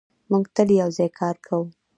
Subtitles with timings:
[0.29, 1.67] موږ تل یو ځای کار کوو.